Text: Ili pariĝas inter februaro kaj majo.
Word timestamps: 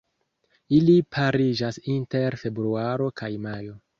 Ili 0.77 0.95
pariĝas 1.17 1.77
inter 1.97 2.39
februaro 2.45 3.13
kaj 3.23 3.33
majo. 3.47 3.79